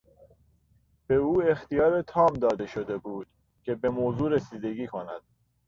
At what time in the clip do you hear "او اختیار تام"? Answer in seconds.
1.15-2.33